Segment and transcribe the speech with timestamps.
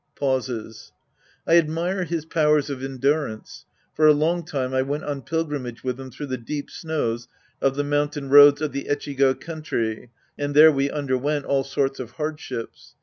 [0.15, 0.91] {Pauses.)
[1.45, 3.67] I admire his powers of endurance.
[3.93, 7.27] For a long time I went on pilgrimage with him through the deep snows
[7.61, 10.09] of the mountain roads of the Echigo country,
[10.39, 12.95] and there we underwent all sorts of hardships.